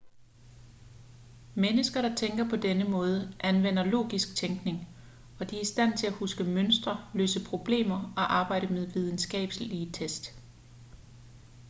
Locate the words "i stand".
5.61-5.97